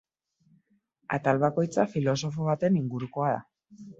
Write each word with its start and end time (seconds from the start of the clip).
Atal 1.17 1.41
bakoitza 1.43 1.85
filosofo 1.93 2.47
baten 2.49 2.83
ingurukoa 2.83 3.31
da. 3.37 3.45